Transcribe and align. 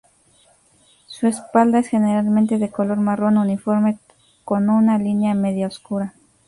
Su 1.05 1.27
espalda 1.27 1.77
es 1.77 1.87
generalmente 1.87 2.57
de 2.57 2.71
color 2.71 2.97
marrón 2.97 3.37
uniforme 3.37 3.99
con 4.43 4.71
una 4.71 4.97
línea 4.97 5.35
media 5.35 5.67
oscura. 5.67 6.15